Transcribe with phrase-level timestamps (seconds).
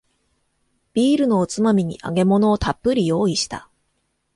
[0.95, 3.69] ビールのおつまみに揚げ物をたっぷり用意した